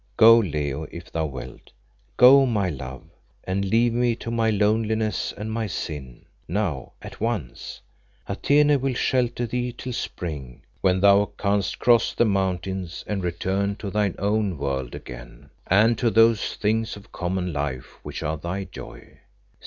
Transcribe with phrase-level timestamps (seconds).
[0.17, 1.71] Go, Leo, if thou wilt.
[2.17, 3.03] Go, my love,
[3.43, 6.25] and leave me to my loneliness and my sin.
[6.47, 7.81] Now at once.
[8.27, 13.91] Atene will shelter thee till spring, when thou canst cross the mountains and return to
[13.91, 19.19] thine own world again, and to those things of common life which are thy joy.